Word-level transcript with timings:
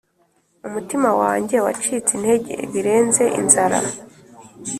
umutima 0.67 1.09
wanjye 1.21 1.55
wacitse 1.65 2.11
intege 2.17 2.53
birenze 2.73 3.23
inzara, 3.39 3.79